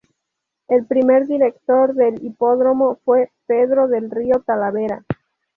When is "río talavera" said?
4.09-5.05